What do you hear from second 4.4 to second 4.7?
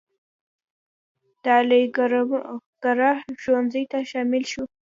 شو.